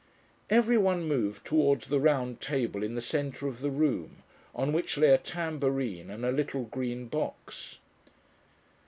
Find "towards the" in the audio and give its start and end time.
1.45-1.99